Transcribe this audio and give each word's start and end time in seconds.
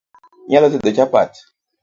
Inyalo 0.45 0.67
tedo 0.73 0.89
chapat 0.97 1.31